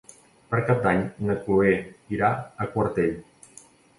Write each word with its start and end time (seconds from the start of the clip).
Per 0.53 0.61
Cap 0.69 0.79
d'Any 0.85 1.01
na 1.27 1.35
Chloé 1.43 1.75
irà 2.17 2.31
a 2.65 2.69
Quartell. 2.75 3.15